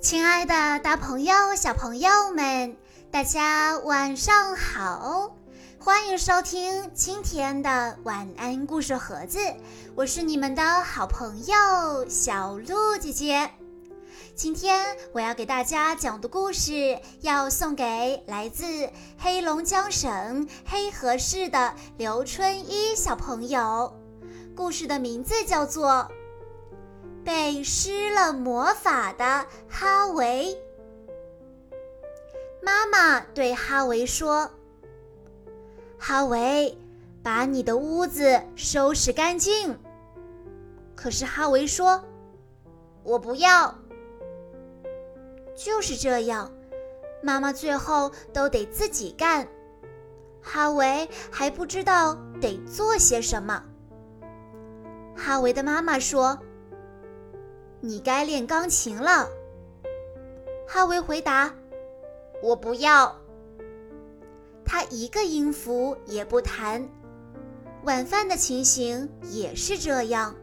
[0.00, 2.74] 亲爱的大朋友、小朋友们，
[3.10, 5.36] 大家晚上好！
[5.78, 9.38] 欢迎收听今天的晚安故事盒子，
[9.94, 13.50] 我是你们的好朋友小鹿姐姐。
[14.34, 18.88] 今天我要给大家讲的故事，要送给来自
[19.18, 23.94] 黑龙江省黑河市的刘春一小朋友。
[24.56, 26.10] 故事的名字叫做。
[27.30, 30.60] 被施了魔法的哈维，
[32.60, 34.50] 妈妈对哈维说
[35.96, 36.76] ：“哈维，
[37.22, 39.78] 把你的屋子收拾干净。”
[40.96, 42.02] 可是哈维说
[43.04, 43.72] ：“我不要。”
[45.54, 46.50] 就是这样，
[47.22, 49.46] 妈妈最后都得自己干。
[50.42, 53.62] 哈维还不知道得做些什么。
[55.14, 56.36] 哈维的妈妈说。
[57.82, 59.26] 你该练钢琴了，
[60.68, 61.54] 哈维回答
[62.42, 63.16] ：“我不要。”
[64.66, 66.86] 他一个音符也不弹。
[67.84, 70.34] 晚饭的情形也是这样。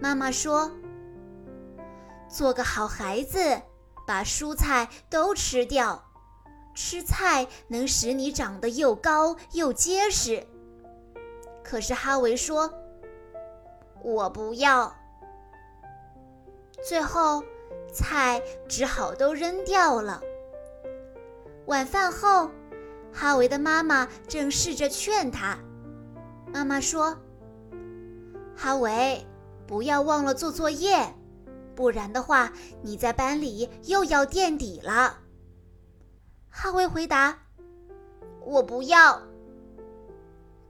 [0.00, 0.70] 妈妈说
[2.30, 3.60] ：“做个好孩子，
[4.06, 6.04] 把蔬菜都吃掉。
[6.76, 10.46] 吃菜能使你长得又高又结实。”
[11.64, 12.72] 可是哈维说
[14.02, 14.94] ：“我不要。”
[16.82, 17.44] 最后，
[17.92, 20.22] 菜只好都扔掉了。
[21.66, 22.50] 晚饭后，
[23.12, 25.58] 哈维的妈妈正试着劝他。
[26.52, 27.16] 妈妈说
[28.56, 29.24] ：“哈维，
[29.66, 31.14] 不要忘了做作业，
[31.76, 35.18] 不然的话，你在班里又要垫底了。”
[36.50, 37.38] 哈维回答
[38.44, 39.22] ：“我不要。”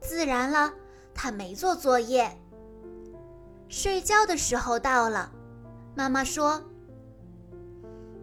[0.03, 0.75] 自然了，
[1.15, 2.37] 他没做作业。
[3.69, 5.33] 睡觉的时候到了。
[5.95, 6.63] 妈妈说：“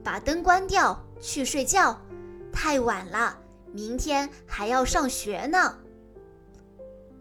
[0.03, 1.99] 把灯关掉，去睡觉，
[2.51, 3.37] 太晚了，
[3.71, 5.77] 明天还要上学呢。”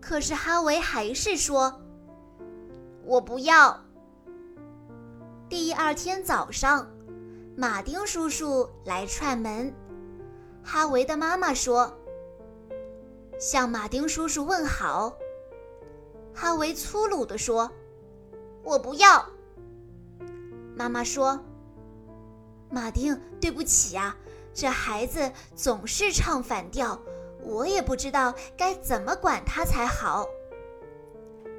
[0.01, 1.83] 可是哈维还是说
[3.05, 3.83] ：“我不要。”
[5.49, 6.89] 第二天早上，
[7.57, 9.75] 马丁叔叔来串门，
[10.63, 11.93] 哈维的妈妈说
[13.39, 15.17] ：“向马丁叔叔问好。”
[16.33, 17.71] 哈维粗鲁地说
[18.63, 19.27] ：“我不要。”
[20.77, 21.41] 妈妈说
[22.71, 24.15] ：“马丁，对不起啊，
[24.53, 27.01] 这孩子总是唱反调，
[27.43, 30.27] 我也不知道该怎么管他才好。”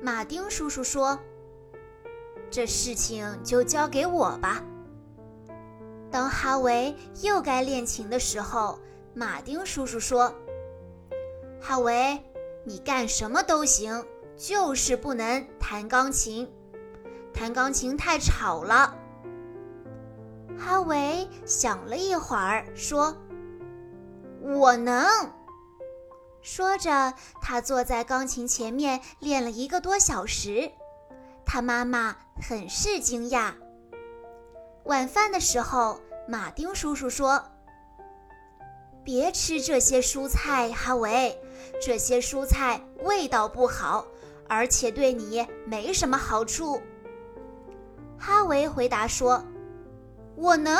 [0.04, 1.18] 马丁叔叔说
[2.52, 4.64] ：“这事情就交给我吧。”
[6.12, 8.80] 当哈维又该练琴的时候，
[9.16, 10.32] 马丁叔叔说
[11.60, 12.24] ：“哈维，
[12.64, 14.06] 你干什么都行，
[14.38, 16.48] 就是不能弹钢琴，
[17.34, 18.96] 弹钢琴太吵了。”
[20.58, 23.16] 哈维想了一会儿，说
[24.42, 25.06] ：“我能。”
[26.42, 30.72] 说着，他坐在钢琴前面练了一个多小时。
[31.46, 33.54] 他妈妈很是惊讶。
[34.86, 37.44] 晚饭的时候，马丁叔叔说
[39.04, 41.40] ：“别吃这些蔬菜，哈维，
[41.82, 44.06] 这些蔬菜味道不好，
[44.48, 46.82] 而且对你没什么好处。”
[48.18, 49.44] 哈维回答说。
[50.38, 50.74] 我能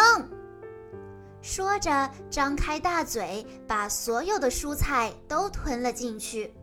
[1.42, 6.54] 说着，张开大嘴，把所有的蔬菜都吞了进去。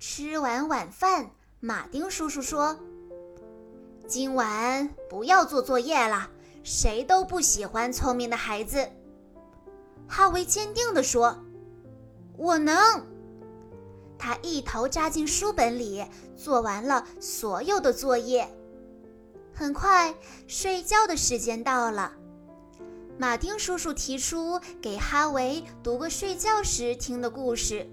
[0.00, 1.30] 吃完晚饭，
[1.60, 2.76] 马丁叔叔说
[4.08, 6.28] ：“今晚不要做作业了，
[6.64, 8.88] 谁都不喜欢聪明的孩子。”
[10.08, 11.38] 哈维坚定地说
[12.36, 12.74] ：“我能。”
[14.18, 16.04] 他一头扎进书本里，
[16.34, 18.48] 做完了所有的作业。
[19.58, 20.14] 很快，
[20.46, 22.12] 睡觉的时间到了。
[23.16, 27.88] 马丁叔叔提出给哈维读个睡觉时听的故事。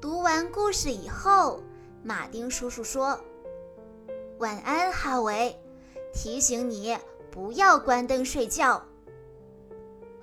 [0.00, 1.60] 读完故事以后，
[2.04, 3.18] 马丁叔叔说
[4.38, 5.60] ：“晚安，哈维，
[6.12, 6.96] 提醒你
[7.32, 8.80] 不要关灯睡觉。”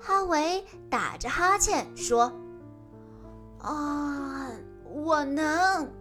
[0.00, 2.32] 哈维打着哈欠说
[3.60, 4.50] ：“啊，
[4.94, 5.92] 我能。”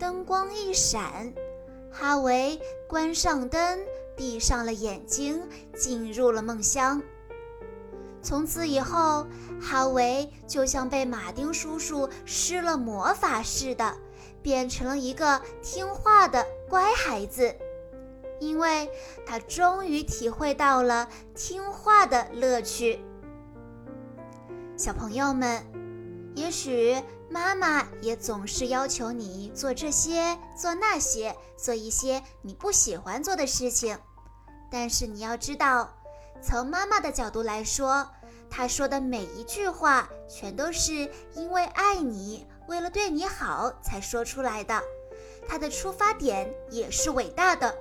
[0.00, 1.32] 灯光一闪。
[1.92, 2.58] 哈维
[2.88, 3.78] 关上灯，
[4.16, 5.42] 闭上了眼睛，
[5.76, 7.02] 进入了梦乡。
[8.22, 9.26] 从此以后，
[9.60, 13.94] 哈维就像被马丁叔叔施了魔法似的，
[14.40, 17.54] 变成了一个听话的乖孩子，
[18.40, 18.90] 因为
[19.26, 23.00] 他终于体会到了听话的乐趣。
[24.78, 25.62] 小朋友们，
[26.34, 26.96] 也许。
[27.32, 33.98] 妈妈也总是要求你做这些做那些，做一些你不喜欢做的事情，
[34.70, 35.90] 但是你要知道，
[36.42, 38.06] 从妈妈的角度来说，
[38.50, 44.82] 她说的每一句话全都是因为爱你，为了对你好才说出来的。
[45.48, 47.74] 她的出发点也是伟大的。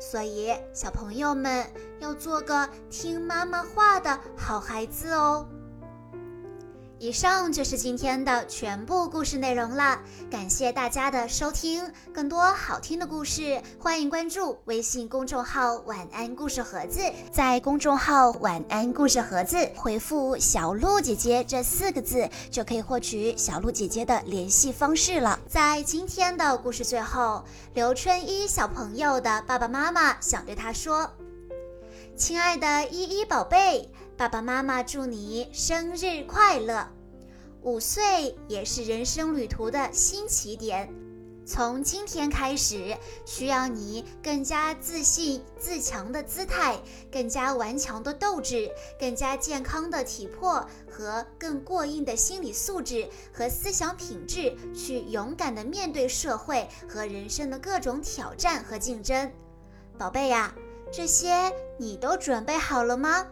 [0.00, 1.70] 所以，小朋友们
[2.00, 5.46] 要做个听妈妈话的好孩子哦。
[6.98, 10.00] 以上就是今天的全部故事内容了，
[10.30, 11.84] 感谢大家的收听。
[12.10, 17.00] 更多好听的故事，欢迎关注微信公众号“晚安故事盒子”。
[17.30, 25.38] 在公众号“晚安故事盒子”回复“小鹿姐姐”这四个字，就可以获取小鹿姐姐的联系方式了。
[25.46, 27.44] 在今天的故事最后，
[27.74, 31.10] 刘春一小朋友的爸爸妈妈想对他说
[32.16, 36.88] ：“亲爱的依依宝贝。”爸爸妈妈祝你生日快乐！
[37.60, 40.90] 五岁也是人生旅途的新起点，
[41.44, 42.96] 从今天开始，
[43.26, 46.78] 需要你更加自信自强的姿态，
[47.12, 59.30] 更加顽强的斗志，更加健康的体魄和更过硬的心理素质和思想品质，去勇敢的面对社会和人生的各种挑战和竞争。
[59.98, 60.54] 宝贝呀，
[60.92, 63.26] 这些你都准备好了吗？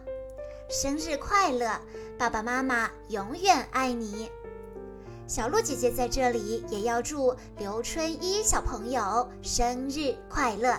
[0.69, 1.79] 生日快乐，
[2.17, 4.29] 爸爸妈妈永远爱你。
[5.27, 10.77] 小鹿姐姐在这里也要祝刘春一小朋友生日快乐。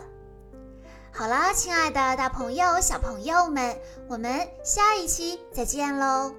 [1.12, 3.76] 好了，亲爱的大朋友、小朋友们，
[4.08, 6.32] 我们下一期再见喽。